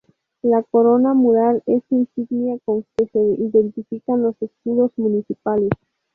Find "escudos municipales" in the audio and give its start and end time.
4.41-5.69